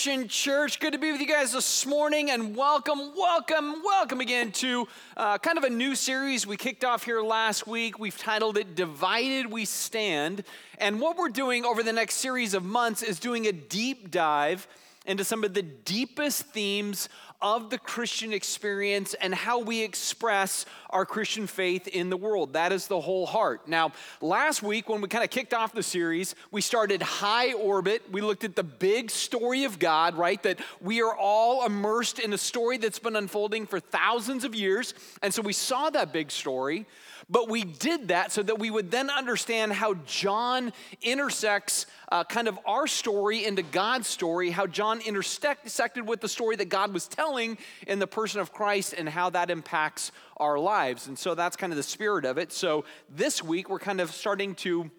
[0.00, 0.80] Church.
[0.80, 5.36] Good to be with you guys this morning and welcome, welcome, welcome again to uh,
[5.36, 7.98] kind of a new series we kicked off here last week.
[7.98, 10.44] We've titled it Divided We Stand.
[10.78, 14.66] And what we're doing over the next series of months is doing a deep dive
[15.06, 17.08] into some of the deepest themes
[17.42, 22.52] of the Christian experience and how we express our Christian faith in the world.
[22.52, 23.66] That is the whole heart.
[23.66, 28.02] Now, last week, when we kind of kicked off the series, we started high orbit.
[28.12, 30.42] We looked at the big story of God, right?
[30.42, 34.92] That we are all immersed in a story that's been unfolding for thousands of years.
[35.22, 36.86] And so we saw that big story.
[37.30, 42.48] But we did that so that we would then understand how John intersects uh, kind
[42.48, 47.06] of our story into God's story, how John intersected with the story that God was
[47.06, 47.56] telling
[47.86, 51.06] in the person of Christ, and how that impacts our lives.
[51.06, 52.52] And so that's kind of the spirit of it.
[52.52, 54.90] So this week, we're kind of starting to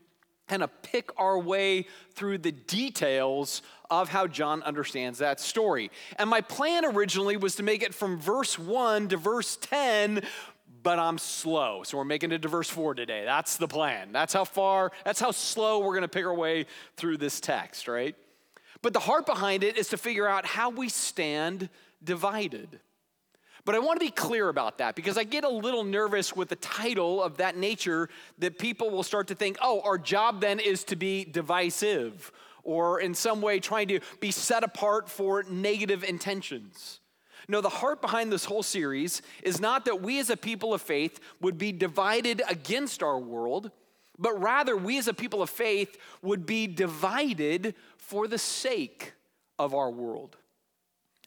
[0.51, 5.91] kind of pick our way through the details of how John understands that story.
[6.17, 10.23] And my plan originally was to make it from verse 1 to verse 10,
[10.83, 11.83] but I'm slow.
[11.83, 13.23] So we're making it to verse 4 today.
[13.25, 14.11] That's the plan.
[14.11, 16.65] That's how far, that's how slow we're going to pick our way
[16.97, 18.15] through this text, right?
[18.81, 21.69] But the heart behind it is to figure out how we stand
[22.03, 22.79] divided.
[23.63, 26.49] But I want to be clear about that because I get a little nervous with
[26.49, 30.59] the title of that nature that people will start to think, oh, our job then
[30.59, 32.31] is to be divisive
[32.63, 37.00] or in some way trying to be set apart for negative intentions.
[37.51, 40.81] No, the heart behind this whole series is not that we as a people of
[40.81, 43.71] faith would be divided against our world,
[44.17, 49.11] but rather we as a people of faith would be divided for the sake
[49.59, 50.37] of our world.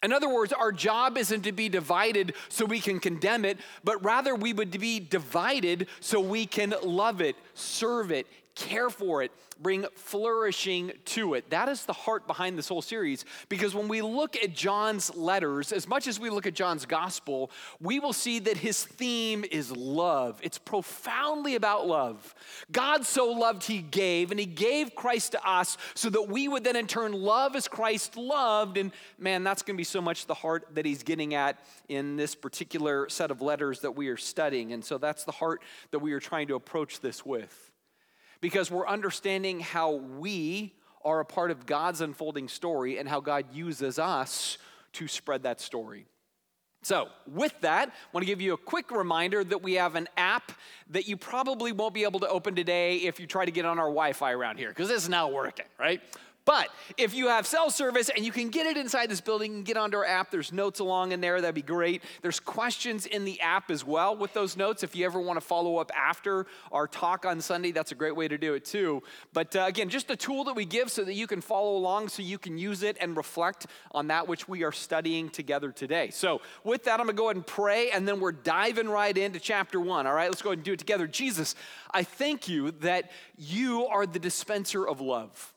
[0.02, 4.02] In other words, our job isn't to be divided so we can condemn it, but
[4.02, 9.32] rather we would be divided so we can love it, serve it, care for it,
[9.60, 11.50] bring flourishing to it.
[11.50, 15.72] That is the heart behind this whole series because when we look at John's letters,
[15.72, 19.70] as much as we look at John's gospel, we will see that his theme is
[19.72, 20.40] love.
[20.42, 22.34] It's profoundly about love.
[22.70, 26.64] God so loved, he gave, and he gave Christ to us so that we would
[26.64, 28.76] then in turn love as Christ loved.
[28.76, 31.58] And man, that's going to be so much the heart that he's getting at
[31.88, 34.72] in this particular set of letters that we are studying.
[34.72, 37.72] And so that's the heart that we are trying to approach this with
[38.44, 43.46] because we're understanding how we are a part of God's unfolding story and how God
[43.54, 44.58] uses us
[44.92, 46.04] to spread that story.
[46.82, 50.08] So, with that, I want to give you a quick reminder that we have an
[50.18, 50.52] app
[50.90, 53.78] that you probably won't be able to open today if you try to get on
[53.78, 56.02] our Wi Fi around here, because it's not working, right?
[56.44, 56.68] But
[56.98, 59.78] if you have cell service and you can get it inside this building and get
[59.78, 62.02] onto our app, there's notes along in there, that'd be great.
[62.20, 64.82] There's questions in the app as well with those notes.
[64.82, 68.14] If you ever want to follow up after our talk on Sunday, that's a great
[68.14, 69.02] way to do it too.
[69.32, 72.08] But uh, again, just a tool that we give so that you can follow along,
[72.08, 76.10] so you can use it and reflect on that which we are studying together today.
[76.10, 79.16] So with that, I'm going to go ahead and pray, and then we're diving right
[79.16, 80.06] into chapter one.
[80.06, 81.06] All right, let's go ahead and do it together.
[81.06, 81.54] Jesus,
[81.90, 85.53] I thank you that you are the dispenser of love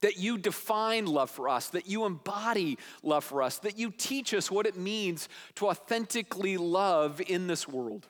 [0.00, 4.34] that you define love for us, that you embody love for us, that you teach
[4.34, 8.06] us what it means to authentically love in this world.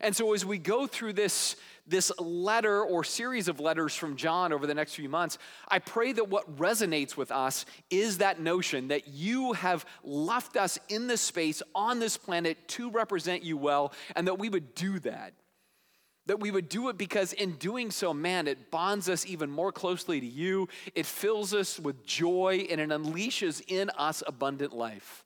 [0.00, 1.54] And so, as we go through this,
[1.86, 5.38] this letter or series of letters from John over the next few months,
[5.68, 10.76] I pray that what resonates with us is that notion that you have left us
[10.88, 14.98] in this space on this planet to represent you well, and that we would do
[15.00, 15.34] that.
[16.26, 19.72] That we would do it because in doing so, man, it bonds us even more
[19.72, 20.68] closely to you.
[20.94, 25.24] It fills us with joy and it unleashes in us abundant life.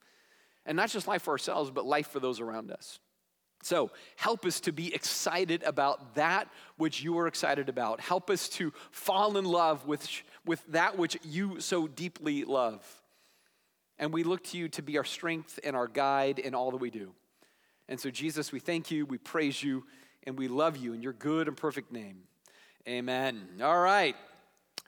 [0.64, 2.98] And not just life for ourselves, but life for those around us.
[3.62, 8.00] So help us to be excited about that which you are excited about.
[8.00, 10.08] Help us to fall in love with,
[10.44, 12.84] with that which you so deeply love.
[13.98, 16.76] And we look to you to be our strength and our guide in all that
[16.76, 17.12] we do.
[17.88, 19.84] And so, Jesus, we thank you, we praise you
[20.26, 22.18] and we love you in your good and perfect name.
[22.88, 23.48] Amen.
[23.62, 24.16] All right.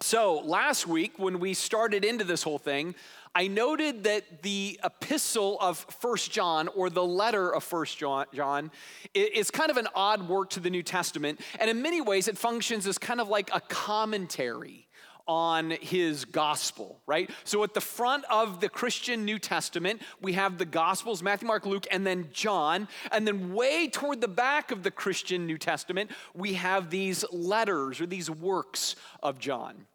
[0.00, 2.94] So, last week when we started into this whole thing,
[3.34, 8.70] I noted that the epistle of First John or the letter of First John,
[9.14, 12.38] is kind of an odd work to the New Testament, and in many ways it
[12.38, 14.87] functions as kind of like a commentary
[15.28, 17.30] on his gospel, right?
[17.44, 21.66] So at the front of the Christian New Testament, we have the gospels Matthew, Mark,
[21.66, 22.88] Luke, and then John.
[23.12, 28.00] And then way toward the back of the Christian New Testament, we have these letters
[28.00, 29.86] or these works of John.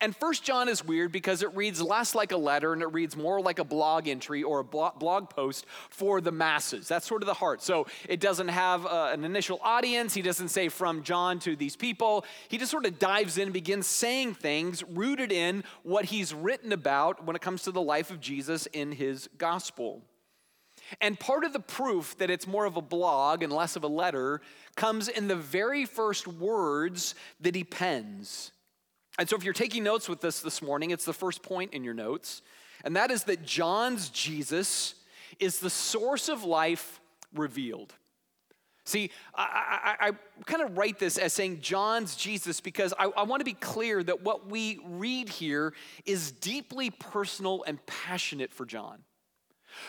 [0.00, 3.16] And First John is weird because it reads less like a letter and it reads
[3.16, 6.88] more like a blog entry or a blog post for the masses.
[6.88, 7.62] That's sort of the heart.
[7.62, 10.14] So it doesn't have uh, an initial audience.
[10.14, 12.24] He doesn't say from John to these people.
[12.48, 16.72] He just sort of dives in and begins saying things rooted in what he's written
[16.72, 20.02] about when it comes to the life of Jesus in his gospel.
[21.00, 23.88] And part of the proof that it's more of a blog and less of a
[23.88, 24.40] letter
[24.76, 28.52] comes in the very first words that he pens.
[29.18, 31.84] And so, if you're taking notes with us this morning, it's the first point in
[31.84, 32.42] your notes,
[32.84, 34.94] and that is that John's Jesus
[35.38, 37.00] is the source of life
[37.34, 37.94] revealed.
[38.84, 40.10] See, I, I, I
[40.44, 44.02] kind of write this as saying John's Jesus because I, I want to be clear
[44.04, 45.74] that what we read here
[46.04, 48.98] is deeply personal and passionate for John.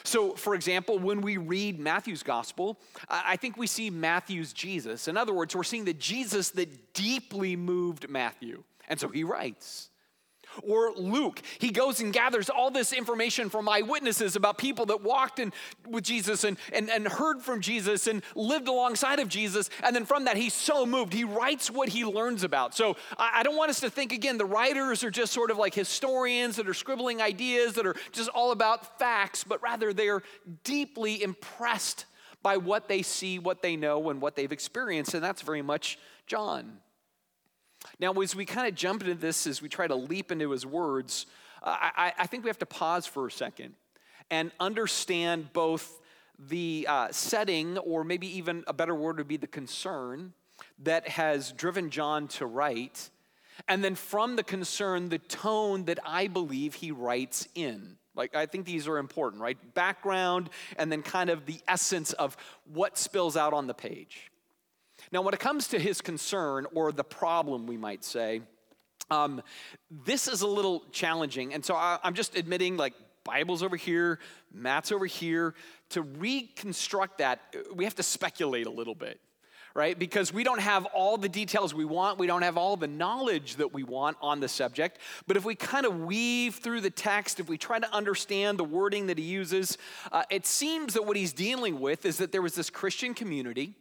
[0.04, 5.08] So, for example, when we read Matthew's gospel, I think we see Matthew's Jesus.
[5.08, 8.64] In other words, we're seeing the Jesus that deeply moved Matthew.
[8.88, 9.90] And so he writes.
[10.64, 15.40] Or Luke, he goes and gathers all this information from eyewitnesses about people that walked
[15.40, 15.54] in
[15.88, 19.70] with Jesus and, and, and heard from Jesus and lived alongside of Jesus.
[19.84, 21.14] And then from that, he's so moved.
[21.14, 22.76] He writes what he learns about.
[22.76, 25.58] So I, I don't want us to think, again, the writers are just sort of
[25.58, 30.24] like historians that are scribbling ideas that are just all about facts, but rather they're
[30.64, 32.06] deeply impressed
[32.42, 35.14] by what they see, what they know, and what they've experienced.
[35.14, 36.80] And that's very much John.
[38.00, 40.66] Now, as we kind of jump into this, as we try to leap into his
[40.66, 41.26] words,
[41.64, 43.74] uh, I, I, think we have to pause for a second
[44.30, 46.00] and understand both
[46.38, 50.34] the uh, setting, or maybe even a better word would be the concern
[50.84, 53.10] that has driven John to write,
[53.68, 57.98] and then from the concern, the tone that I believe he writes in.
[58.16, 59.58] Like, I think these are important, right?
[59.74, 62.38] Background, and then kind of the essence of
[62.72, 64.32] what spills out on the page.
[65.12, 68.42] Now, when it comes to his concern, or the problem, we might say,
[69.10, 69.42] um,
[69.90, 71.54] this is a little challenging.
[71.54, 72.94] And so I, I'm just admitting, like,
[73.24, 74.20] Bible's over here,
[74.54, 75.54] Matt's over here.
[75.92, 77.40] To reconstruct that,
[77.74, 79.20] we have to speculate a little bit,
[79.74, 79.98] right?
[79.98, 83.56] Because we don't have all the details we want, we don't have all the knowledge
[83.56, 85.00] that we want on the subject.
[85.28, 88.66] But if we kind of weave through the text, if we try to understand the
[88.66, 89.78] wording that he uses,
[90.12, 93.76] uh, it seems that what he's dealing with is that there was this Christian community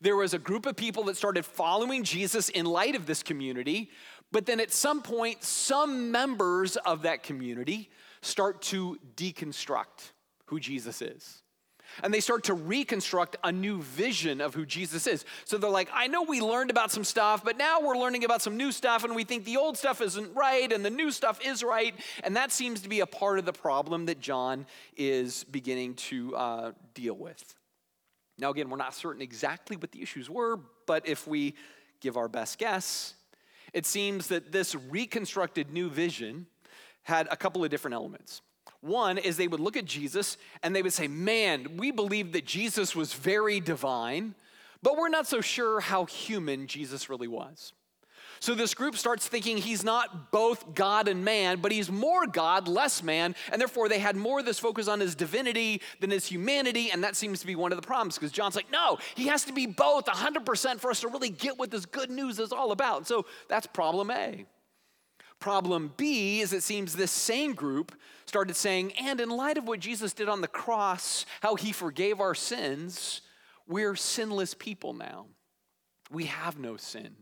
[0.00, 3.90] there was a group of people that started following Jesus in light of this community,
[4.30, 7.90] but then at some point, some members of that community
[8.22, 10.12] start to deconstruct
[10.46, 11.42] who Jesus is.
[12.02, 15.24] And they start to reconstruct a new vision of who Jesus is.
[15.44, 18.40] So they're like, I know we learned about some stuff, but now we're learning about
[18.40, 21.38] some new stuff, and we think the old stuff isn't right and the new stuff
[21.44, 21.94] is right.
[22.24, 26.34] And that seems to be a part of the problem that John is beginning to
[26.36, 27.54] uh, deal with.
[28.42, 31.54] Now, again, we're not certain exactly what the issues were, but if we
[32.00, 33.14] give our best guess,
[33.72, 36.46] it seems that this reconstructed new vision
[37.04, 38.42] had a couple of different elements.
[38.80, 42.44] One is they would look at Jesus and they would say, Man, we believe that
[42.44, 44.34] Jesus was very divine,
[44.82, 47.72] but we're not so sure how human Jesus really was.
[48.42, 52.66] So this group starts thinking he's not both God and man, but he's more God,
[52.66, 56.26] less man, and therefore they had more of this focus on his divinity than his
[56.26, 59.28] humanity, and that seems to be one of the problems because John's like, no, he
[59.28, 62.50] has to be both 100% for us to really get what this good news is
[62.50, 63.06] all about.
[63.06, 64.44] So that's problem A.
[65.38, 67.94] Problem B is it seems this same group
[68.26, 72.20] started saying, and in light of what Jesus did on the cross, how he forgave
[72.20, 73.20] our sins,
[73.68, 75.26] we're sinless people now.
[76.10, 77.14] We have no sin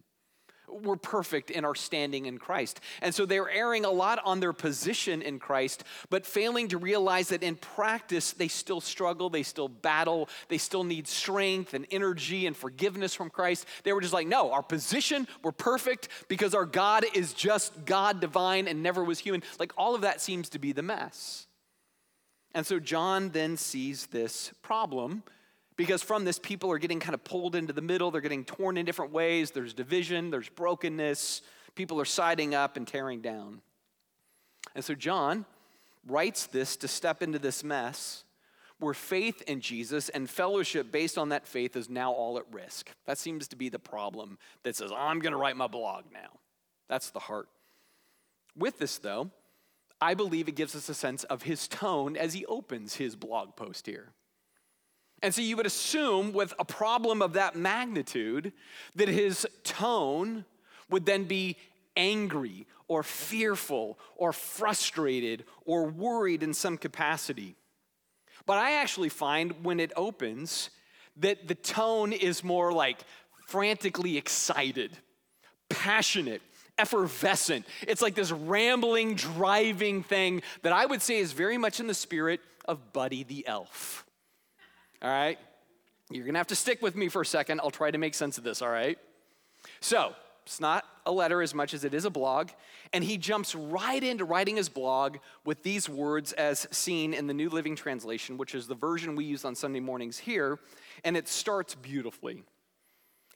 [0.73, 2.81] were perfect in our standing in Christ.
[3.03, 7.29] And so they're erring a lot on their position in Christ, but failing to realize
[7.29, 12.47] that in practice they still struggle, they still battle, they still need strength and energy
[12.47, 13.67] and forgiveness from Christ.
[13.85, 18.21] They were just like, no, our position, we're perfect because our God is just God
[18.21, 19.43] divine and never was human.
[19.59, 21.47] Like all of that seems to be the mess.
[22.55, 25.23] And so John then sees this problem
[25.81, 28.11] because from this, people are getting kind of pulled into the middle.
[28.11, 29.51] They're getting torn in different ways.
[29.51, 31.41] There's division, there's brokenness.
[31.75, 33.63] People are siding up and tearing down.
[34.75, 35.47] And so John
[36.07, 38.25] writes this to step into this mess
[38.79, 42.91] where faith in Jesus and fellowship based on that faith is now all at risk.
[43.07, 46.41] That seems to be the problem that says, I'm going to write my blog now.
[46.91, 47.49] That's the heart.
[48.55, 49.31] With this, though,
[49.99, 53.57] I believe it gives us a sense of his tone as he opens his blog
[53.57, 54.13] post here.
[55.23, 58.53] And so you would assume, with a problem of that magnitude,
[58.95, 60.47] that his tone
[60.89, 61.57] would then be
[61.97, 67.55] angry or fearful or frustrated or worried in some capacity.
[68.47, 70.71] But I actually find when it opens
[71.19, 72.99] that the tone is more like
[73.47, 74.97] frantically excited,
[75.69, 76.41] passionate,
[76.79, 77.67] effervescent.
[77.87, 81.95] It's like this rambling, driving thing that I would say is very much in the
[81.95, 84.07] spirit of Buddy the Elf.
[85.03, 85.39] All right?
[86.11, 87.61] You're gonna have to stick with me for a second.
[87.61, 88.99] I'll try to make sense of this, all right?
[89.81, 90.15] So,
[90.51, 92.51] it's not a letter as much as it is a blog.
[92.93, 97.35] And he jumps right into writing his blog with these words as seen in the
[97.35, 100.59] New Living Translation, which is the version we use on Sunday mornings here.
[101.05, 102.43] And it starts beautifully.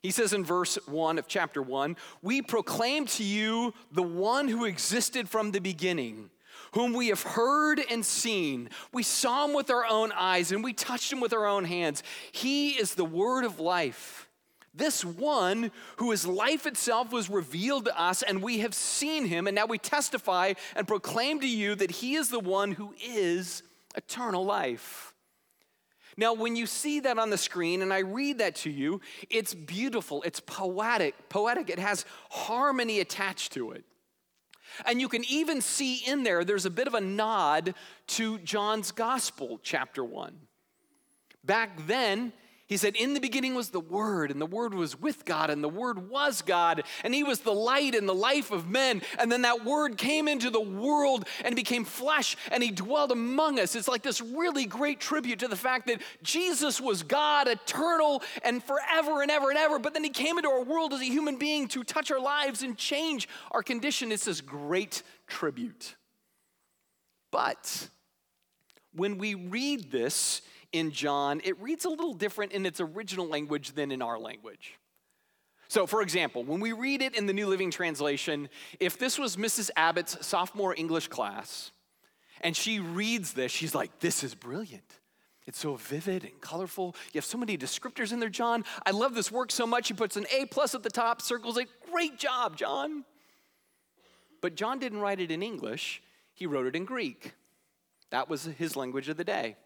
[0.02, 4.64] He says in verse 1 of chapter 1 We proclaim to you the one who
[4.64, 6.30] existed from the beginning,
[6.75, 8.69] whom we have heard and seen.
[8.93, 12.02] We saw him with our own eyes and we touched him with our own hands.
[12.33, 14.28] He is the word of life.
[14.75, 19.47] This one who is life itself was revealed to us, and we have seen him,
[19.47, 23.62] and now we testify and proclaim to you that he is the one who is
[23.95, 25.14] eternal life.
[26.16, 29.00] Now, when you see that on the screen and I read that to you,
[29.31, 31.71] it's beautiful, it's poetic, poetic.
[31.71, 33.85] It has harmony attached to it.
[34.87, 37.75] And you can even see in there, there's a bit of a nod
[38.09, 40.38] to John's Gospel, chapter 1.
[41.45, 42.33] Back then,
[42.66, 45.62] he said, In the beginning was the Word, and the Word was with God, and
[45.62, 49.02] the Word was God, and He was the light and the life of men.
[49.18, 53.59] And then that Word came into the world and became flesh, and He dwelled among
[53.59, 53.75] us.
[53.75, 58.64] It's like this really great tribute to the fact that Jesus was God, eternal and
[58.64, 59.78] forever and ever and ever.
[59.78, 62.62] But then He came into our world as a human being to touch our lives
[62.62, 64.11] and change our condition.
[64.11, 65.97] It's this great tribute.
[67.30, 67.90] But
[68.94, 70.40] when we read this,
[70.75, 74.76] in John, it reads a little different in its original language than in our language.
[75.69, 78.49] So, for example, when we read it in the New Living Translation,
[78.81, 79.71] if this was Mrs.
[79.76, 81.71] Abbott's sophomore English class,
[82.40, 84.99] and she reads this, she's like, This is brilliant.
[85.47, 86.97] It's so vivid and colorful.
[87.12, 88.64] You have so many descriptors in there, John.
[88.85, 89.88] I love this work so much.
[89.88, 91.69] He puts an A plus at the top, circles it.
[91.93, 93.04] Great job, John.
[94.40, 96.02] But John didn't write it in English,
[96.35, 97.35] he wrote it in Greek.
[98.11, 99.57] That was his language of the day.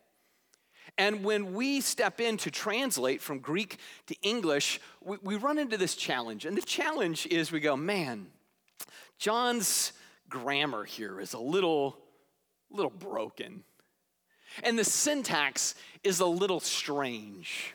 [0.98, 3.78] And when we step in to translate from Greek
[4.08, 6.44] to English, we, we run into this challenge.
[6.44, 8.26] And the challenge is we go, man,
[9.18, 9.92] John's
[10.28, 11.96] grammar here is a little,
[12.70, 13.62] little broken.
[14.64, 17.74] And the syntax is a little strange.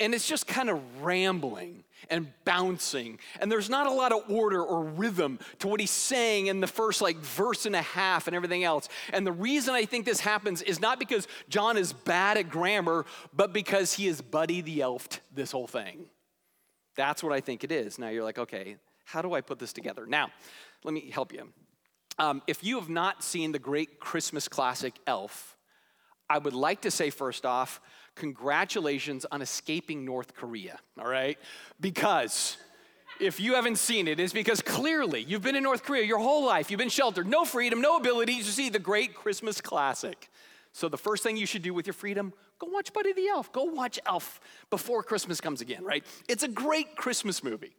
[0.00, 3.18] And it's just kind of rambling and bouncing.
[3.40, 6.66] And there's not a lot of order or rhythm to what he's saying in the
[6.66, 8.88] first like verse and a half and everything else.
[9.12, 13.06] And the reason I think this happens is not because John is bad at grammar,
[13.34, 16.06] but because he is Buddy the Elfed this whole thing.
[16.96, 17.98] That's what I think it is.
[17.98, 20.04] Now you're like, okay, how do I put this together?
[20.06, 20.30] Now,
[20.84, 21.48] let me help you.
[22.18, 25.56] Um, if you have not seen the great Christmas classic Elf,
[26.30, 27.80] I would like to say first off,
[28.14, 31.38] congratulations on escaping North Korea, all right?
[31.80, 32.56] Because
[33.20, 36.44] if you haven't seen it, it's because clearly you've been in North Korea your whole
[36.44, 36.70] life.
[36.70, 40.28] You've been sheltered, no freedom, no ability to see the great Christmas classic.
[40.72, 43.52] So the first thing you should do with your freedom, go watch Buddy the Elf.
[43.52, 46.04] Go watch Elf before Christmas comes again, right?
[46.28, 47.74] It's a great Christmas movie.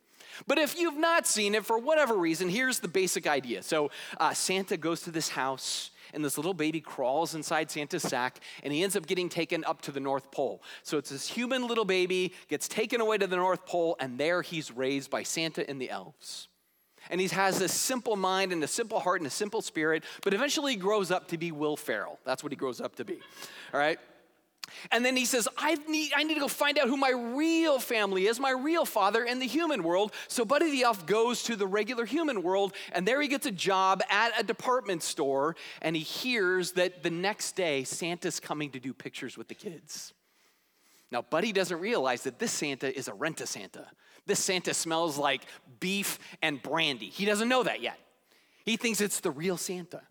[0.47, 3.63] But if you've not seen it for whatever reason, here's the basic idea.
[3.63, 8.39] So uh, Santa goes to this house and this little baby crawls inside Santa's sack,
[8.63, 10.61] and he ends up getting taken up to the North Pole.
[10.83, 14.41] So it's this human little baby gets taken away to the North Pole, and there
[14.41, 16.47] he's raised by Santa and the elves.
[17.09, 20.33] And he has this simple mind and a simple heart and a simple spirit, but
[20.33, 22.19] eventually he grows up to be Will Ferrell.
[22.25, 23.19] That's what he grows up to be.
[23.73, 23.99] All right?
[24.91, 27.79] And then he says, I need, I need to go find out who my real
[27.79, 30.13] family is, my real father in the human world.
[30.27, 33.51] So Buddy the Elf goes to the regular human world, and there he gets a
[33.51, 38.79] job at a department store, and he hears that the next day Santa's coming to
[38.79, 40.13] do pictures with the kids.
[41.11, 43.87] Now, Buddy doesn't realize that this Santa is a rent a Santa.
[44.25, 45.41] This Santa smells like
[45.79, 47.07] beef and brandy.
[47.07, 47.97] He doesn't know that yet.
[48.63, 50.01] He thinks it's the real Santa.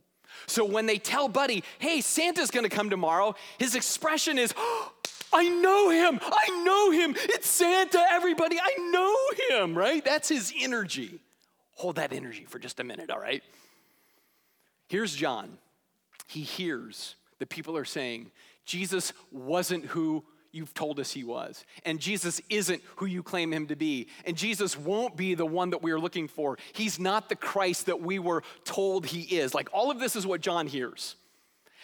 [0.47, 4.93] So when they tell Buddy, hey, Santa's gonna come tomorrow, his expression is, oh,
[5.33, 10.05] I know him, I know him, it's Santa, everybody, I know him, right?
[10.05, 11.21] That's his energy.
[11.73, 13.43] Hold that energy for just a minute, all right?
[14.89, 15.59] Here's John.
[16.27, 18.31] He hears the people are saying,
[18.65, 20.25] Jesus wasn't who
[20.59, 21.65] you've told us he was.
[21.85, 24.09] And Jesus isn't who you claim him to be.
[24.27, 26.59] And Jesus won't be the one that we are looking for.
[26.73, 29.55] He's not the Christ that we were told he is.
[29.55, 31.17] Like all of this is what John hears.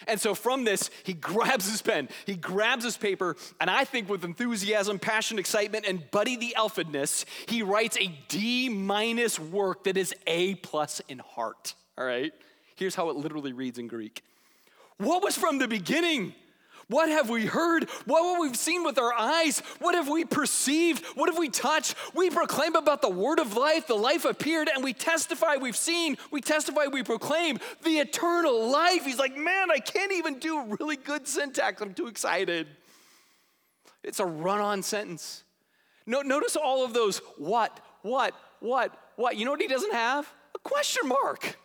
[0.07, 4.09] And so from this, he grabs his pen, he grabs his paper, and I think
[4.09, 9.97] with enthusiasm, passion, excitement, and Buddy the Elfedness, he writes a D minus work that
[9.97, 11.75] is A plus in heart.
[11.97, 12.33] All right?
[12.75, 14.21] Here's how it literally reads in Greek.
[14.97, 16.33] What was from the beginning?
[16.87, 17.89] What have we heard?
[18.05, 19.59] What have we seen with our eyes?
[19.79, 21.03] What have we perceived?
[21.15, 21.95] What have we touched?
[22.13, 23.87] We proclaim about the word of life.
[23.87, 26.17] The life appeared, and we testify we've seen.
[26.29, 29.03] We testify we proclaim the eternal life.
[29.03, 31.81] He's like, man, I can't even do really good syntax.
[31.81, 32.67] I'm too excited.
[34.03, 35.43] It's a run on sentence.
[36.05, 39.37] No, notice all of those what, what, what, what.
[39.37, 40.31] You know what he doesn't have?
[40.53, 41.57] A question mark,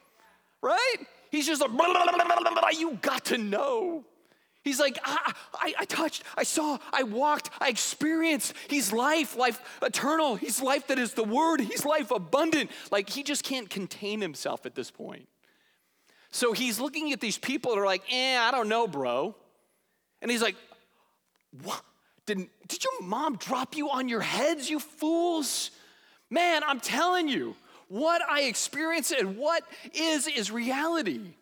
[0.63, 0.97] right?
[1.31, 1.71] He's just like,
[2.79, 4.05] you got to know.
[4.63, 8.53] He's like, I, I, I, touched, I saw, I walked, I experienced.
[8.69, 10.37] He's life, life eternal.
[10.37, 11.61] He's life that is the word.
[11.61, 12.71] He's life abundant.
[12.91, 15.29] Like, he just can't contain himself at this point.
[16.31, 19.35] So he's looking at these people that are like, eh, I don't know, bro.
[20.21, 20.57] And he's like,
[21.63, 21.83] what?
[22.27, 25.71] Did, did your mom drop you on your heads, you fools?
[26.29, 27.57] Man, I'm telling you,
[27.89, 29.65] what I experienced and what
[29.95, 31.35] is, is reality.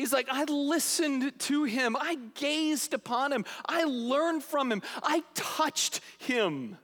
[0.00, 1.94] He's like, I listened to him.
[1.94, 3.44] I gazed upon him.
[3.66, 4.80] I learned from him.
[5.02, 6.78] I touched him.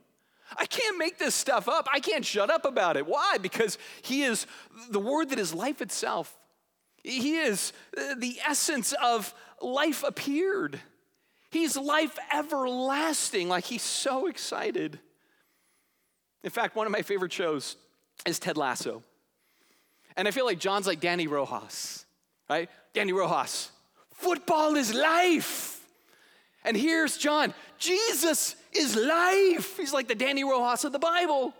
[0.54, 1.88] I can't make this stuff up.
[1.90, 3.06] I can't shut up about it.
[3.06, 3.38] Why?
[3.40, 4.46] Because he is
[4.90, 6.38] the word that is life itself.
[7.02, 9.32] He is uh, the essence of
[9.62, 10.78] life appeared.
[11.49, 13.49] He's life everlasting.
[13.49, 15.00] Like he's so excited.
[16.44, 17.76] In fact, one of my favorite shows
[18.26, 19.02] is Ted Lasso.
[20.18, 22.05] And I feel like John's like Dani Rojas
[22.49, 22.69] right?
[22.95, 23.71] Dani Rojas.
[24.12, 25.85] Football is life.
[26.65, 27.55] And here's John.
[27.79, 29.76] Jesus is life.
[29.76, 31.55] He's like the Dani Rojas of the Bible.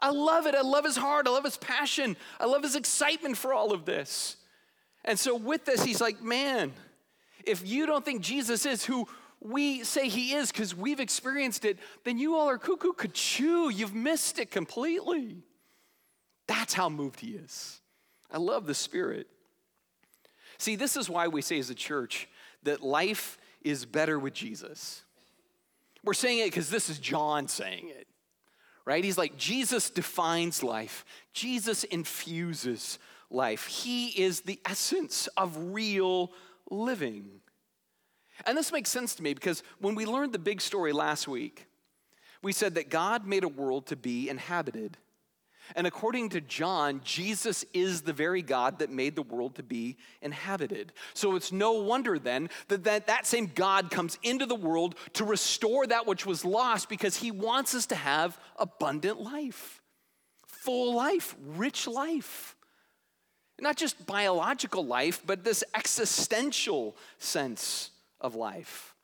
[0.00, 0.54] I love it.
[0.54, 1.26] I love his heart.
[1.26, 2.16] I love his passion.
[2.38, 4.36] I love his excitement for all of this.
[5.04, 6.72] And so, with this, he's like, man,
[7.44, 9.08] if you don't think Jesus is who
[9.40, 13.70] we say he is because we've experienced it, then you all are cuckoo cuckoo.
[13.70, 15.42] You've missed it completely.
[16.46, 17.80] That's how moved he is.
[18.30, 19.26] I love the Spirit.
[20.58, 22.28] See, this is why we say as a church
[22.64, 25.02] that life is better with Jesus.
[26.04, 28.06] We're saying it because this is John saying it,
[28.84, 29.04] right?
[29.04, 32.98] He's like, Jesus defines life, Jesus infuses
[33.30, 33.66] life.
[33.66, 36.32] He is the essence of real
[36.70, 37.40] living.
[38.46, 41.66] And this makes sense to me because when we learned the big story last week,
[42.42, 44.96] we said that God made a world to be inhabited.
[45.76, 49.96] And according to John, Jesus is the very God that made the world to be
[50.22, 50.92] inhabited.
[51.14, 55.24] So it's no wonder then that that, that same God comes into the world to
[55.24, 59.82] restore that which was lost because he wants us to have abundant life,
[60.46, 62.56] full life, rich life.
[63.60, 68.94] Not just biological life, but this existential sense of life.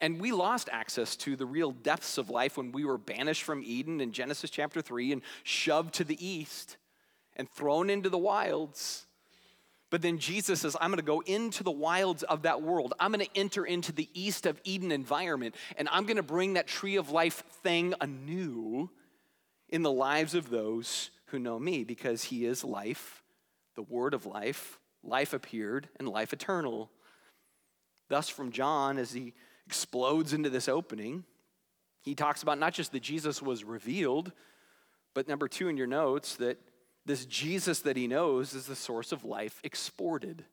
[0.00, 3.62] And we lost access to the real depths of life when we were banished from
[3.64, 6.76] Eden in Genesis chapter 3 and shoved to the east
[7.36, 9.06] and thrown into the wilds.
[9.88, 12.92] But then Jesus says, I'm going to go into the wilds of that world.
[12.98, 16.54] I'm going to enter into the east of Eden environment, and I'm going to bring
[16.54, 18.90] that tree of life thing anew
[19.68, 23.22] in the lives of those who know me because he is life,
[23.74, 24.78] the word of life.
[25.02, 26.90] Life appeared and life eternal.
[28.08, 29.34] Thus, from John, as he
[29.66, 31.24] explodes into this opening.
[32.02, 34.32] He talks about not just that Jesus was revealed,
[35.14, 36.58] but number two in your notes, that
[37.04, 40.44] this Jesus that he knows is the source of life exported,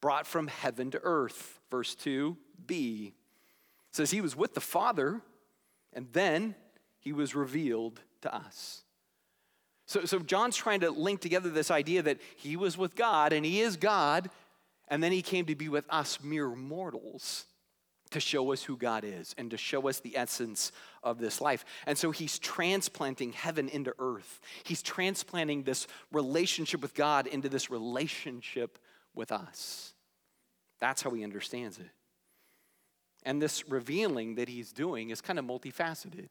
[0.00, 1.60] brought from heaven to earth.
[1.70, 3.12] Verse 2b
[3.92, 5.20] says he was with the Father,
[5.92, 6.54] and then
[6.98, 8.82] he was revealed to us.
[9.86, 13.44] So, so John's trying to link together this idea that he was with God and
[13.44, 14.30] he is God,
[14.88, 17.46] and then he came to be with us mere mortals
[18.10, 21.64] to show us who God is and to show us the essence of this life.
[21.86, 24.40] And so he's transplanting heaven into earth.
[24.64, 28.78] He's transplanting this relationship with God into this relationship
[29.14, 29.94] with us.
[30.80, 31.90] That's how he understands it.
[33.22, 36.30] And this revealing that he's doing is kind of multifaceted.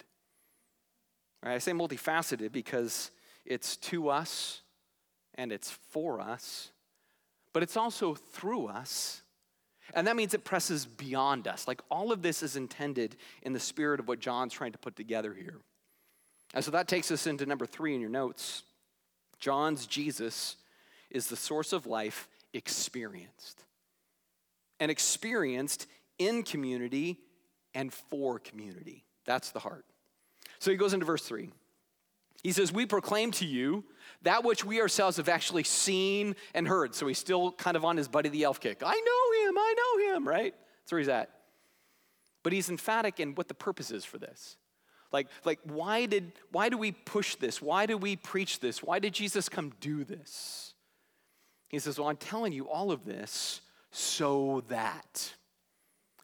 [1.43, 1.53] Right?
[1.53, 3.11] I say multifaceted because
[3.45, 4.61] it's to us
[5.35, 6.71] and it's for us,
[7.53, 9.21] but it's also through us
[9.93, 11.67] and that means it presses beyond us.
[11.67, 14.95] Like all of this is intended in the spirit of what John's trying to put
[14.95, 15.57] together here.
[16.53, 18.63] And so that takes us into number three in your notes.
[19.39, 20.55] John's Jesus
[21.09, 23.63] is the source of life experienced.
[24.79, 27.19] And experienced in community
[27.73, 29.03] and for community.
[29.25, 29.85] That's the heart.
[30.59, 31.49] So he goes into verse three.
[32.43, 33.83] He says, We proclaim to you
[34.23, 36.93] that which we ourselves have actually seen and heard.
[36.93, 38.81] So he's still kind of on his Buddy the Elf kick.
[38.85, 40.53] I know him, I know him, right?
[40.81, 41.29] That's where he's at.
[42.43, 44.57] But he's emphatic in what the purpose is for this.
[45.11, 47.61] Like, like why, did, why do we push this?
[47.61, 48.83] Why do we preach this?
[48.83, 50.73] Why did Jesus come do this?
[51.69, 55.33] He says, Well, I'm telling you all of this so that.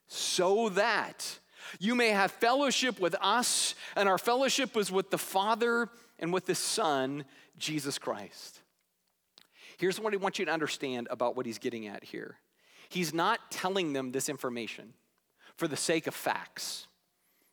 [0.07, 1.39] so that
[1.79, 6.45] you may have fellowship with us, and our fellowship is with the Father and with
[6.45, 7.25] the Son,
[7.57, 8.61] Jesus Christ.
[9.77, 12.37] Here's what I want you to understand about what he's getting at here.
[12.89, 14.93] He's not telling them this information
[15.57, 16.87] for the sake of facts.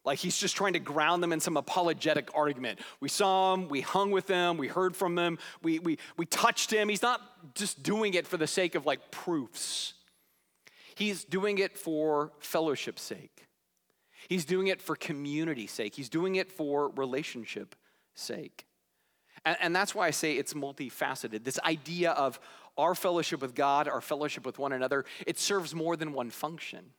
[0.05, 2.81] Like he's just trying to ground them in some apologetic argument.
[3.01, 6.73] We saw him, we hung with him, we heard from him, we, we, we touched
[6.73, 6.89] him.
[6.89, 7.21] He's not
[7.55, 9.95] just doing it for the sake of like proofs.
[10.97, 13.47] He's doing it for fellowship's sake.
[14.29, 15.95] He's doing it for community sake.
[15.95, 17.75] He's doing it for relationship
[18.15, 18.67] sake.
[19.45, 21.45] And, and that's why I say it's multifaceted.
[21.45, 22.39] This idea of
[22.79, 26.93] our fellowship with God, our fellowship with one another, it serves more than one function.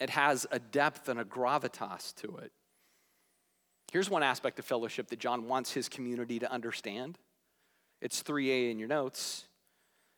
[0.00, 2.52] It has a depth and a gravitas to it.
[3.92, 7.18] Here's one aspect of fellowship that John wants his community to understand.
[8.00, 9.44] It's 3a in your notes.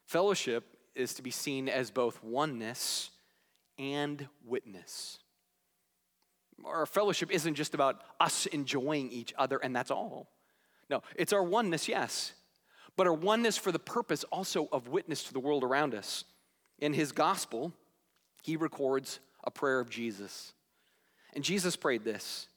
[0.07, 0.65] Fellowship
[0.95, 3.11] is to be seen as both oneness
[3.79, 5.19] and witness.
[6.65, 10.29] Our fellowship isn't just about us enjoying each other and that's all.
[10.91, 12.33] No, it's our oneness, yes,
[12.97, 16.25] but our oneness for the purpose also of witness to the world around us.
[16.79, 17.73] In his gospel,
[18.43, 20.53] he records a prayer of Jesus.
[21.35, 22.49] And Jesus prayed this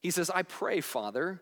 [0.00, 1.40] He says, I pray, Father,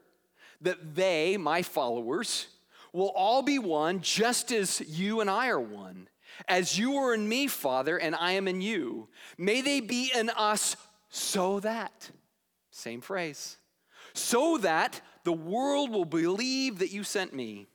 [0.61, 2.47] that they, my followers,
[2.93, 6.09] will all be one just as you and I are one.
[6.49, 9.09] As you are in me, Father, and I am in you.
[9.39, 10.77] May they be in us
[11.09, 12.11] so that,
[12.71, 13.57] same phrase,
[14.15, 17.67] so that the world will believe that you sent me.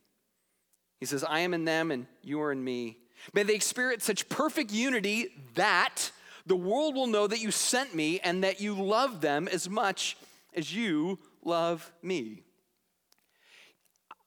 [1.00, 2.98] He says, I am in them and you are in me.
[3.34, 6.12] May they experience such perfect unity that
[6.46, 10.18] the world will know that you sent me and that you love them as much
[10.54, 12.44] as you love me.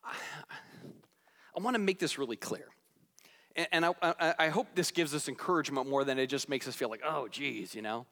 [0.05, 2.67] I want to make this really clear.
[3.71, 6.89] And I, I, hope this gives us encouragement more than it just makes us feel
[6.89, 8.07] like, oh, geez, you know.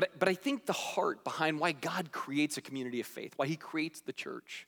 [0.00, 3.46] But, but I think the heart behind why God creates a community of faith, why
[3.46, 4.66] He creates the church,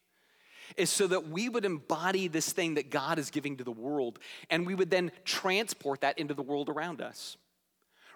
[0.77, 4.19] is so that we would embody this thing that God is giving to the world,
[4.51, 7.39] and we would then transport that into the world around us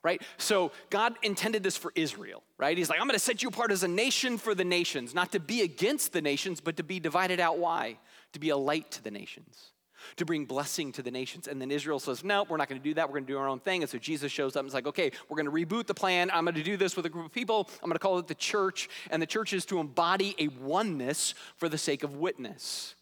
[0.02, 0.22] right?
[0.36, 2.78] So God intended this for Israel, right?
[2.78, 5.40] He's like, I'm gonna set you apart as a nation for the nations, not to
[5.40, 7.58] be against the nations, but to be divided out.
[7.58, 7.98] Why?
[8.34, 9.72] To be a light to the nations,
[10.16, 11.48] to bring blessing to the nations.
[11.48, 13.08] And then Israel says, No, we're not gonna do that.
[13.08, 13.82] We're gonna do our own thing.
[13.82, 16.30] And so Jesus shows up and is like, Okay, we're gonna reboot the plan.
[16.32, 17.68] I'm gonna do this with a group of people.
[17.82, 18.88] I'm gonna call it the church.
[19.10, 22.94] And the church is to embody a oneness for the sake of witness.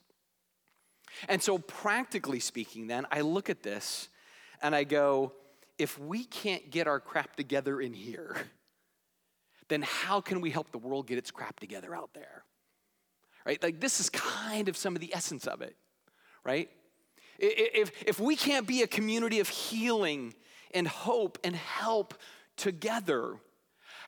[1.29, 4.09] And so, practically speaking, then, I look at this
[4.63, 5.33] and I go,
[5.79, 8.37] if we can't get our crap together in here,
[9.69, 12.45] then how can we help the world get its crap together out there?
[13.47, 13.63] Right?
[13.63, 15.77] Like, this is kind of some of the essence of it,
[16.45, 16.71] right?
[17.39, 20.35] If, if we can't be a community of healing
[20.73, 22.15] and hope and help
[22.57, 23.37] together,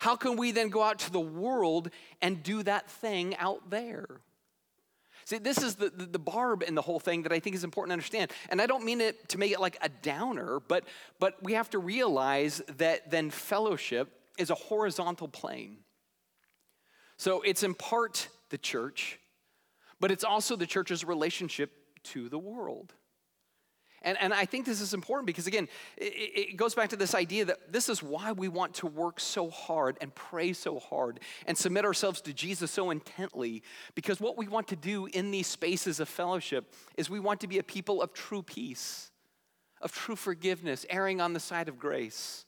[0.01, 4.07] how can we then go out to the world and do that thing out there?
[5.25, 7.65] See, this is the, the, the, barb in the whole thing that I think is
[7.65, 8.31] important to understand.
[8.49, 10.85] And I don't mean it to make it like a downer, but,
[11.19, 14.09] but we have to realize that then fellowship
[14.39, 15.79] is a horizontal plane.
[17.17, 19.19] So it's in part the church,
[19.99, 21.73] but it's also the church's relationship
[22.05, 22.93] to the world.
[24.07, 25.67] And, and I think this is important because, again,
[25.97, 26.05] it,
[26.53, 29.51] it, goes back to this idea that this is why we want to work so
[29.51, 33.65] hard and pray so hard and submit ourselves to Jesus so intently.
[33.97, 37.49] Because what we want to do in these spaces of fellowship is we want to
[37.49, 39.11] be a people of true peace,
[39.83, 42.45] of true forgiveness, erring on the side of grace,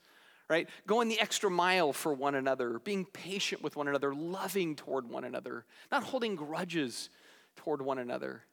[0.48, 0.68] right?
[0.86, 5.24] Going the extra mile for one another, being patient with one another, loving toward one
[5.24, 7.10] another, not holding grudges
[7.56, 8.44] toward one another.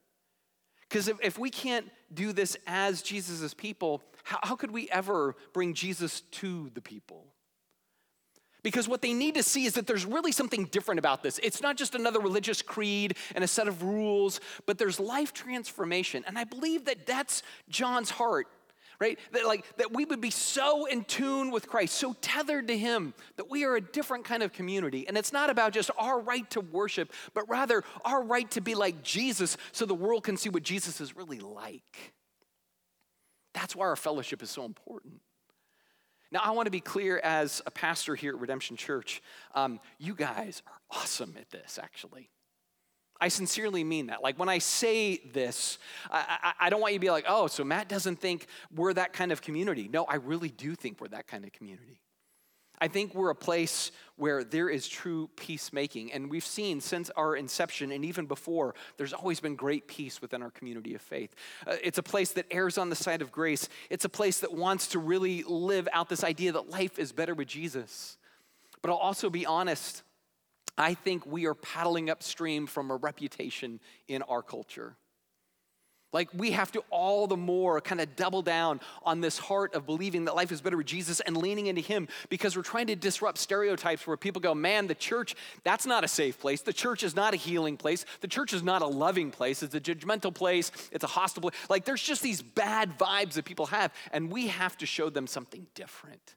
[0.96, 5.36] Because if, if we can't do this as Jesus' people, how, how could we ever
[5.52, 7.26] bring Jesus to the people?
[8.64, 11.38] Because what they need to see is that there's really something different about this.
[11.44, 16.24] It's not just another religious creed and a set of rules, but there's life transformation.
[16.28, 18.48] And I believe that that's John's heart
[19.00, 19.20] right?
[19.32, 23.14] That like that we would be so in tune with Christ, so tethered to him
[23.38, 25.08] that we are a different kind of community.
[25.08, 28.76] And it's not about just our right to worship, but rather our right to be
[28.76, 32.14] like Jesus so the world can see what Jesus is really like.
[33.54, 35.22] That's why our fellowship is so important.
[36.32, 39.22] Now, I want to be clear as a pastor here at Redemption Church.
[39.54, 42.30] Um, you guys are awesome at this, actually.
[43.20, 44.22] I sincerely mean that.
[44.22, 45.78] Like when I say this,
[46.12, 48.94] I, I, I, don't want you to be like, oh, so Matt doesn't think we're
[48.94, 49.88] that kind of community.
[49.88, 52.02] No, I really do think we're that kind of community.
[52.80, 56.12] I think we're a place where there is true peacemaking.
[56.12, 60.42] And we've seen since our inception and even before, there's always been great peace within
[60.42, 61.34] our community of faith.
[61.66, 64.54] Uh, it's a place that errs on the side of grace, it's a place that
[64.54, 68.18] wants to really live out this idea that life is better with Jesus.
[68.82, 70.04] But I'll also be honest,
[70.78, 74.98] I think we are paddling upstream from a reputation in our culture.
[76.16, 79.86] Like, we have to all the more kind of double down on this heart of
[79.86, 82.96] believing that life is better with Jesus and leaning into Him because we're trying to
[82.96, 86.62] disrupt stereotypes where people go, man, the church, that's not a safe place.
[86.62, 88.06] The church is not a healing place.
[88.22, 89.62] The church is not a loving place.
[89.62, 90.72] It's a judgmental place.
[90.94, 91.56] It's a hostile place.
[91.70, 95.28] Like, there's just these bad vibes that people have, and we have to show them
[95.28, 96.36] something different.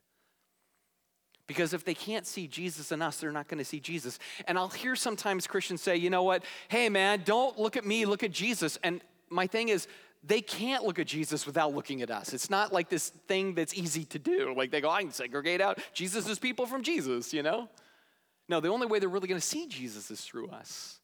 [1.49, 4.19] Because if they can't see Jesus in us, they're not going to see Jesus.
[4.47, 6.43] And I'll hear sometimes Christians say, you know what?
[6.67, 8.77] Hey, man, don't look at me, look at Jesus.
[8.83, 9.87] And my thing is,
[10.23, 12.35] they can't look at Jesus without looking at us.
[12.35, 14.53] It's not like this thing that's easy to do.
[14.55, 17.67] Like they go, I can segregate out Jesus' people from Jesus, you know?
[18.47, 20.99] No, the only way they're really going to see Jesus is through us.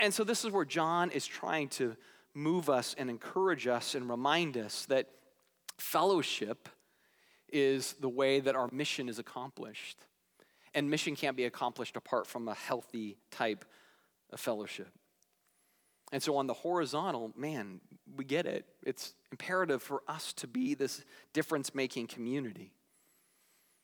[0.00, 1.98] And so this is where John is trying to
[2.32, 5.10] move us and encourage us and remind us that
[5.76, 6.70] fellowship
[7.54, 9.96] is the way that our mission is accomplished.
[10.74, 13.64] And mission can't be accomplished apart from a healthy type
[14.32, 14.88] of fellowship.
[16.12, 17.80] And so, on the horizontal, man,
[18.16, 18.66] we get it.
[18.82, 22.72] It's imperative for us to be this difference making community.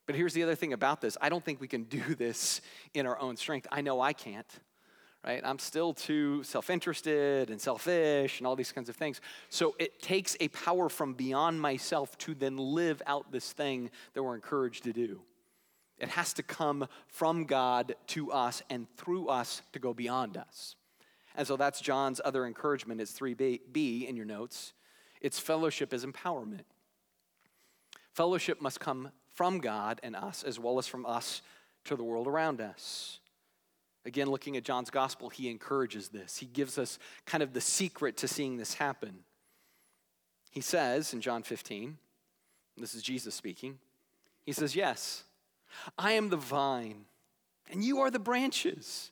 [0.06, 2.61] But here's the other thing about this I don't think we can do this
[2.92, 3.68] in our own strength.
[3.70, 4.46] I know I can't,
[5.24, 5.40] right?
[5.44, 9.20] I'm still too self interested and selfish and all these kinds of things.
[9.48, 14.22] So, it takes a power from beyond myself to then live out this thing that
[14.22, 15.22] we're encouraged to do.
[15.98, 20.76] It has to come from God to us and through us to go beyond us.
[21.37, 24.72] And so that's John's other encouragement is 3b in your notes.
[25.20, 26.64] It's fellowship is empowerment.
[28.14, 31.42] Fellowship must come from God and us as well as from us
[31.85, 33.19] to the world around us.
[34.04, 36.38] Again, looking at John's gospel, he encourages this.
[36.38, 39.20] He gives us kind of the secret to seeing this happen.
[40.50, 41.98] He says in John 15,
[42.76, 43.78] this is Jesus speaking,
[44.44, 45.24] he says, Yes,
[45.98, 47.04] I am the vine,
[47.70, 49.10] and you are the branches.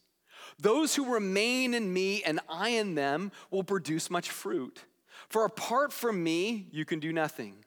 [0.59, 4.85] Those who remain in me and I in them will produce much fruit.
[5.29, 7.65] For apart from me, you can do nothing.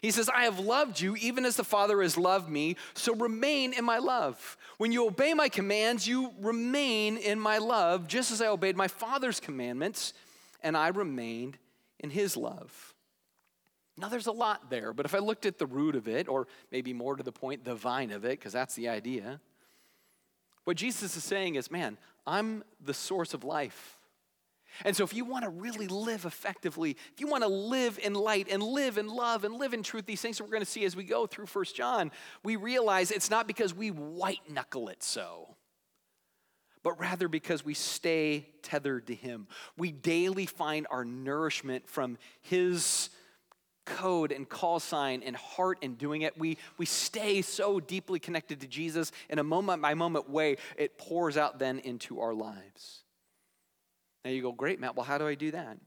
[0.00, 3.72] He says, I have loved you even as the Father has loved me, so remain
[3.72, 4.56] in my love.
[4.76, 8.88] When you obey my commands, you remain in my love, just as I obeyed my
[8.88, 10.12] Father's commandments,
[10.62, 11.58] and I remained
[11.98, 12.94] in his love.
[13.96, 16.46] Now, there's a lot there, but if I looked at the root of it, or
[16.70, 19.40] maybe more to the point, the vine of it, because that's the idea,
[20.62, 23.97] what Jesus is saying is, man, I'm the source of life.
[24.84, 28.14] And so, if you want to really live effectively, if you want to live in
[28.14, 30.70] light and live in love and live in truth, these things that we're going to
[30.70, 32.10] see as we go through First John,
[32.44, 35.54] we realize it's not because we white knuckle it so,
[36.82, 39.48] but rather because we stay tethered to Him.
[39.76, 43.10] We daily find our nourishment from His
[43.88, 46.38] code and call sign and heart in doing it.
[46.38, 50.98] We, we stay so deeply connected to Jesus in a moment by moment way, it
[50.98, 53.02] pours out then into our lives.
[54.24, 54.96] Now you go, great, Matt.
[54.96, 55.78] Well, how do I do that?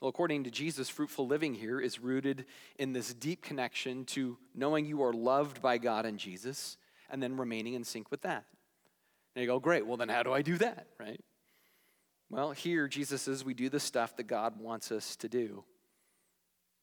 [0.00, 2.46] Well, according to Jesus, fruitful living here is rooted
[2.78, 6.76] in this deep connection to knowing you are loved by God and Jesus
[7.08, 8.44] and then remaining in sync with that.
[9.34, 11.20] And you go, great, well, then how do I do that, right?
[12.30, 15.64] Well, here Jesus says we do the stuff that God wants us to do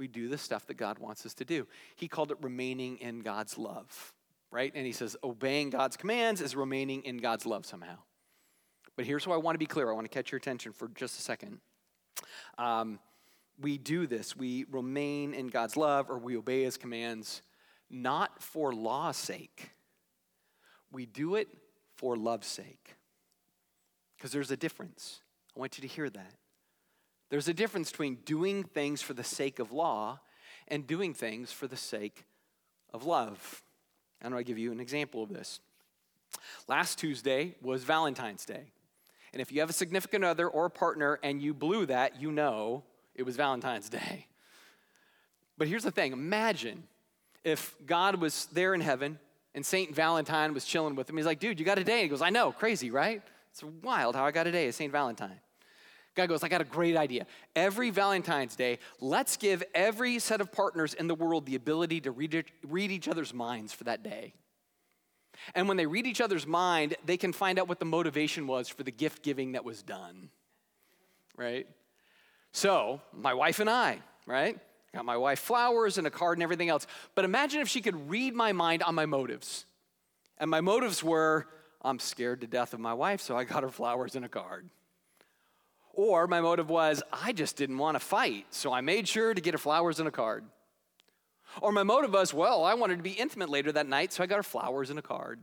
[0.02, 1.68] we do the stuff that God wants us to do.
[1.96, 4.16] He called it remaining in God's love,
[4.50, 4.72] right?
[4.74, 8.00] And he says obeying God's commands is remaining in God's love somehow.
[9.02, 9.90] But here's what I want to be clear.
[9.90, 11.58] I want to catch your attention for just a second.
[12.60, 13.00] Um,
[13.60, 17.42] we do this, we remain in God's love or we obey his commands
[17.90, 19.72] not for law's sake.
[20.92, 21.48] We do it
[21.96, 22.96] for love's sake.
[24.16, 25.22] Because there's a difference.
[25.58, 26.36] I want you to hear that.
[27.32, 30.20] There's a difference between doing things for the sake of law
[30.68, 32.24] and doing things for the sake
[32.94, 33.64] of love.
[34.22, 35.60] And I'll give you an example of this.
[36.68, 38.74] Last Tuesday was Valentine's Day.
[39.34, 42.32] And if you have a significant other or a partner and you blew that, you
[42.32, 42.84] know
[43.15, 44.28] it was Valentine's Day.
[45.58, 46.84] But here's the thing imagine
[47.44, 49.20] if God was there in heaven
[49.54, 49.94] and St.
[49.94, 51.17] Valentine was chilling with him.
[51.17, 52.04] He's like, dude, you got a day.
[52.04, 53.22] He goes, I know, crazy, right?
[53.52, 54.91] It's wild how I got a day St.
[54.91, 55.39] Valentine.
[56.13, 57.26] God goes, I got a great idea.
[57.56, 62.12] Every Valentine's Day, let's give every set of partners in the world the ability to
[62.12, 64.34] read, read each other's minds for that day.
[65.56, 68.70] And when they read each other's mind, they can find out what the motivation was
[68.70, 70.30] for the gift giving that was done.
[71.36, 71.68] Right?
[72.52, 74.60] So, my wife and I, right?
[74.94, 76.86] Got my wife flowers and a card and everything else.
[77.16, 79.66] But imagine if she could read my mind on my motives.
[80.38, 81.48] And my motives were
[81.84, 84.70] I'm scared to death of my wife, so I got her flowers and a card.
[85.94, 89.42] Or my motive was I just didn't want to fight, so I made sure to
[89.42, 90.46] get her flowers and a card.
[91.60, 94.28] Or my motive was, well, I wanted to be intimate later that night, so I
[94.28, 95.40] got her flowers and a card.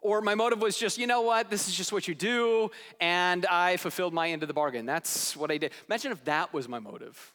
[0.00, 2.70] Or my motive was just, you know what, this is just what you do,
[3.00, 4.86] and I fulfilled my end of the bargain.
[4.86, 5.72] That's what I did.
[5.88, 7.34] Imagine if that was my motive.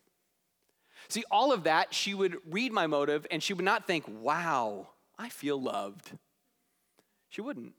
[1.10, 4.88] See, all of that, she would read my motive and she would not think, wow,
[5.20, 6.18] I feel loved.
[7.30, 7.74] She wouldn't.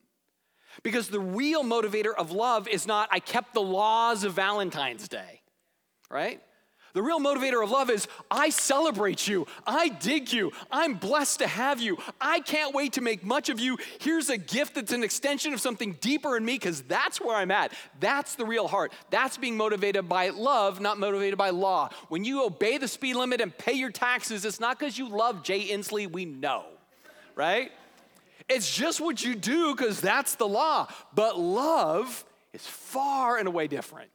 [0.83, 5.41] Because the real motivator of love is not, I kept the laws of Valentine's Day,
[6.11, 6.43] right?
[6.95, 9.49] The real motivator of love is I celebrate you.
[9.67, 10.53] I dig you.
[10.71, 11.99] I'm blessed to have you.
[12.21, 13.79] I can't wait to make much of you.
[13.99, 17.51] Here's a gift that's an extension of something deeper in me because that's where I'm
[17.51, 17.73] at.
[17.99, 18.93] That's the real heart.
[19.11, 21.91] That's being motivated by love, not motivated by law.
[22.09, 25.43] When you obey the speed limit and pay your taxes, it's not because you love
[25.43, 26.65] Jay Inslee, we know,
[27.35, 27.73] right?
[28.49, 30.87] It's just what you do because that's the law.
[31.13, 34.11] But love is far and away different.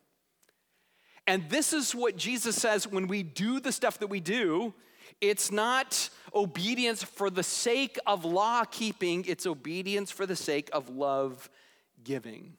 [1.30, 4.74] And this is what Jesus says when we do the stuff that we do,
[5.22, 10.90] it's not obedience for the sake of law keeping, it's obedience for the sake of
[10.90, 11.48] love
[12.04, 12.58] giving.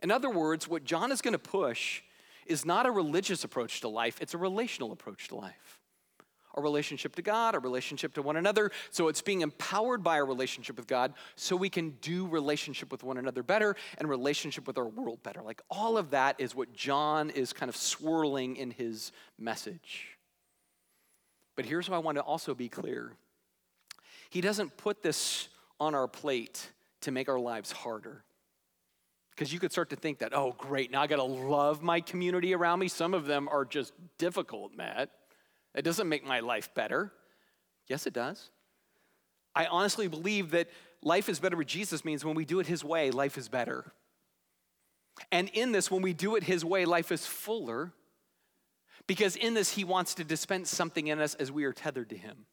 [0.00, 2.00] In other words, what John is going to push
[2.46, 5.78] is not a religious approach to life, it's a relational approach to life
[6.54, 8.70] our relationship to God, our relationship to one another.
[8.90, 13.02] So it's being empowered by our relationship with God so we can do relationship with
[13.04, 15.42] one another better and relationship with our world better.
[15.42, 20.18] Like all of that is what John is kind of swirling in his message.
[21.56, 23.12] But here's what I want to also be clear
[24.30, 25.48] He doesn't put this
[25.80, 26.70] on our plate
[27.02, 28.22] to make our lives harder.
[29.30, 32.54] Because you could start to think that, oh, great, now I gotta love my community
[32.54, 32.88] around me.
[32.88, 35.10] Some of them are just difficult, Matt.
[35.78, 37.12] It doesn't make my life better.
[37.86, 38.50] Yes, it does.
[39.54, 40.68] I honestly believe that
[41.02, 43.92] life is better with Jesus means when we do it His way, life is better.
[45.30, 47.92] And in this, when we do it His way, life is fuller
[49.06, 52.16] because in this, He wants to dispense something in us as we are tethered to
[52.16, 52.46] Him.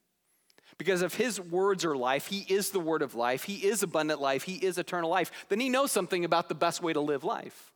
[0.78, 4.20] Because if His words are life, He is the word of life, He is abundant
[4.20, 7.24] life, He is eternal life, then He knows something about the best way to live
[7.24, 7.72] life.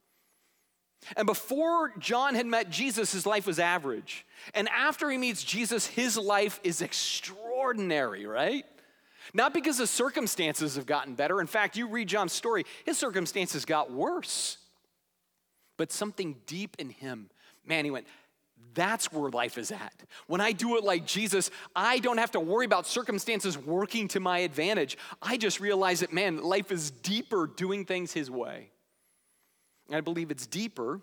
[1.17, 4.27] And before John had met Jesus, his life was average.
[4.55, 8.65] And after he meets Jesus, his life is extraordinary, right?
[9.33, 11.41] Not because the circumstances have gotten better.
[11.41, 14.59] In fact, you read John's story, his circumstances got worse.
[15.77, 17.31] But something deep in him,
[17.65, 18.07] man, he went,
[18.75, 19.95] that's where life is at.
[20.27, 24.21] When I do it like Jesus, I don't have to worry about circumstances working to
[24.21, 24.97] my advantage.
[25.21, 28.71] I just realize that, man, life is deeper doing things his way.
[29.95, 31.01] I believe it's deeper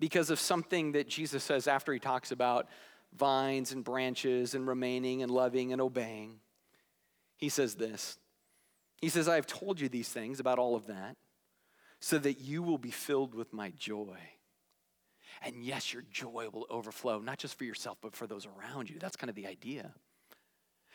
[0.00, 2.68] because of something that Jesus says after he talks about
[3.16, 6.40] vines and branches and remaining and loving and obeying.
[7.36, 8.18] He says this
[9.00, 11.16] He says, I have told you these things about all of that
[12.00, 14.18] so that you will be filled with my joy.
[15.44, 18.98] And yes, your joy will overflow, not just for yourself, but for those around you.
[18.98, 19.92] That's kind of the idea.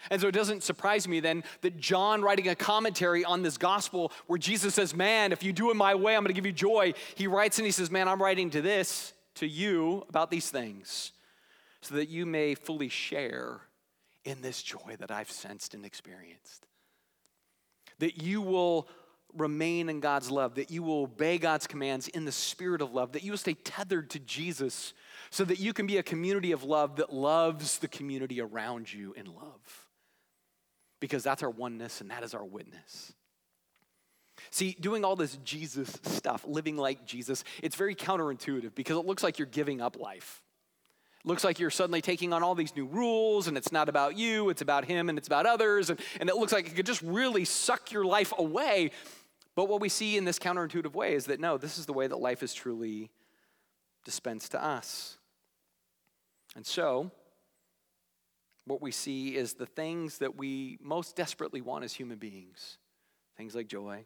[0.10, 4.12] And so it doesn't surprise me then that John, writing a commentary on this gospel
[4.28, 6.52] where Jesus says, Man, if you do it my way, I'm going to give you
[6.52, 6.94] joy.
[7.16, 11.12] He writes and he says, Man, I'm writing to this, to you, about these things,
[11.82, 13.62] so that you may fully share
[14.24, 16.66] in this joy that I've sensed and experienced.
[18.00, 18.88] That you will
[19.36, 23.12] remain in God's love, that you will obey God's commands in the spirit of love,
[23.12, 24.94] that you will stay tethered to Jesus
[25.30, 29.14] so that you can be a community of love that loves the community around you
[29.14, 29.87] in love
[31.00, 33.14] because that's our oneness and that is our witness.
[34.52, 39.24] See, doing all this Jesus stuff, living like Jesus, it's very counterintuitive because it looks
[39.24, 40.42] like you're giving up life.
[41.20, 44.18] It looks like you're suddenly taking on all these new rules and it's not about
[44.18, 45.90] you, it's about him and it's about others.
[45.90, 48.92] And, and it looks like it could just really suck your life away.
[49.56, 52.08] But what we see in this counterintuitive way is that no, this is the way
[52.08, 53.10] that life is truly
[54.06, 55.18] dispensed to us.
[56.56, 57.12] And so,
[58.68, 62.78] what we see is the things that we most desperately want as human beings
[63.38, 64.04] things like joy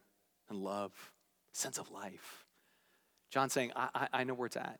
[0.49, 0.91] and love,
[1.53, 2.45] sense of life.
[3.29, 4.79] John's saying, I, I, I know where it's at.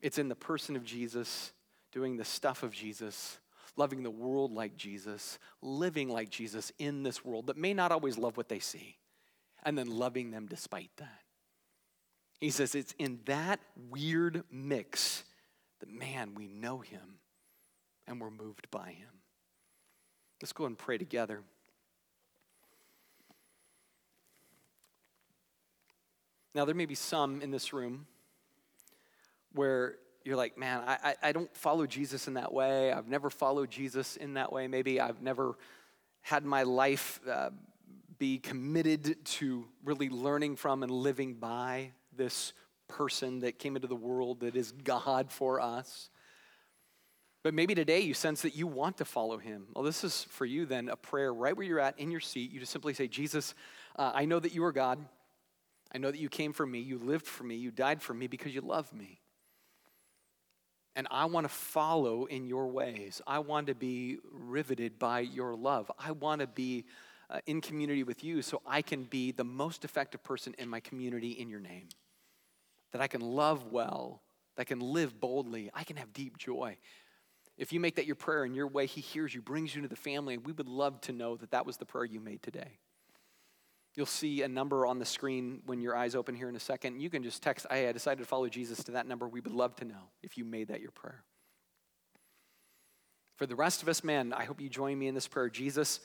[0.00, 1.52] It's in the person of Jesus,
[1.92, 3.38] doing the stuff of Jesus,
[3.76, 8.16] loving the world like Jesus, living like Jesus in this world that may not always
[8.16, 8.96] love what they see,
[9.62, 11.20] and then loving them despite that.
[12.40, 15.22] He says it's in that weird mix
[15.80, 17.18] that, man, we know him
[18.06, 19.08] and we're moved by him.
[20.40, 21.42] Let's go and pray together.
[26.54, 28.06] Now, there may be some in this room
[29.54, 32.92] where you're like, man, I, I, don't follow Jesus in that way.
[32.92, 34.68] I've never followed Jesus in that way.
[34.68, 35.56] Maybe I've never
[36.20, 37.50] had my life uh,
[38.18, 42.52] be committed to really learning from and living by this
[42.86, 46.10] person that came into the world that is God for us.
[47.42, 49.66] But maybe today you sense that you want to follow him.
[49.74, 52.52] Well, this is for you then a prayer right where you're at in your seat.
[52.52, 53.54] You just simply say, Jesus,
[53.96, 54.98] uh, I know that you are God.
[55.92, 56.78] I know that you came for me.
[56.78, 57.56] You lived for me.
[57.56, 59.20] You died for me because you love me.
[60.94, 63.20] And I want to follow in your ways.
[63.26, 65.90] I want to be riveted by your love.
[65.98, 66.84] I want to be
[67.28, 70.80] uh, in community with you so I can be the most effective person in my
[70.80, 71.88] community in your name.
[72.92, 74.20] That I can love well,
[74.54, 76.76] that I can live boldly, I can have deep joy.
[77.62, 79.88] If you make that your prayer in your way, He hears you, brings you into
[79.88, 82.80] the family, we would love to know that that was the prayer you made today.
[83.94, 87.00] You'll see a number on the screen when your eyes open here in a second.
[87.00, 89.28] You can just text, I decided to follow Jesus to that number.
[89.28, 91.22] We would love to know if you made that your prayer.
[93.36, 95.48] For the rest of us, man, I hope you join me in this prayer.
[95.48, 96.00] Jesus,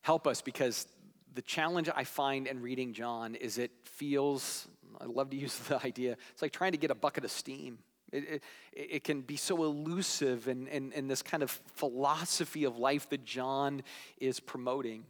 [0.00, 0.86] help us because
[1.34, 4.66] the challenge I find in reading John is it feels,
[4.98, 7.80] I love to use the idea, it's like trying to get a bucket of steam.
[8.16, 8.42] It,
[8.72, 13.08] it, it, can be so elusive and, and, and this kind of philosophy of life
[13.10, 13.82] that John
[14.18, 15.04] is promoting.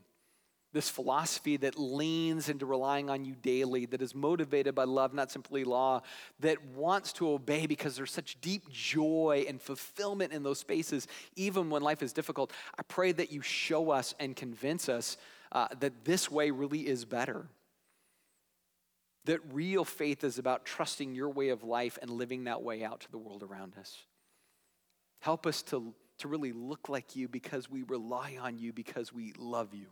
[0.73, 5.31] This philosophy that leans into relying on you daily, that is motivated by love, not
[5.31, 6.03] simply law,
[6.41, 11.71] that wants to obey because there's such deep joy and fulfillment in those spaces, even
[11.71, 12.53] when life is difficult.
[12.79, 15.17] I pray that you show us and convince us
[15.53, 17.47] uh, that this way really is better
[19.27, 23.01] that real faith is about trusting your way of life and living that way out
[23.01, 23.97] to the world around us.
[25.21, 29.33] Help us to, to really look like you because we rely on you, because we
[29.39, 29.87] love you.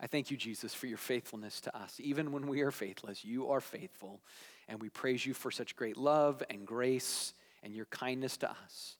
[0.00, 1.94] I thank you, Jesus, for your faithfulness to us.
[2.00, 4.20] Even when we are faithless, you are faithful.
[4.68, 8.96] And we praise you for such great love and grace and your kindness to us.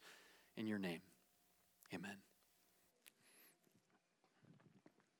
[0.56, 1.00] In your name,
[1.92, 2.23] amen.